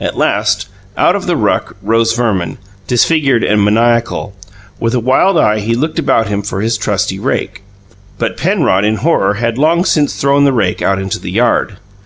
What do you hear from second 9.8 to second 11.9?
since thrown the rake out into the yard.